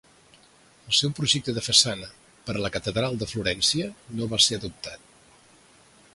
[0.91, 2.09] El seu projecte de façana
[2.47, 5.07] per a la catedral de Florència no va ser adoptat.